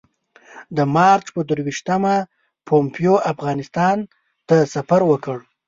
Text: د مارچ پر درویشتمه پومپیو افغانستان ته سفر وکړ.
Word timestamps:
د 0.77 0.79
مارچ 0.95 1.25
پر 1.33 1.43
درویشتمه 1.49 2.15
پومپیو 2.67 3.15
افغانستان 3.31 3.97
ته 4.47 4.55
سفر 4.73 5.01
وکړ. 5.11 5.37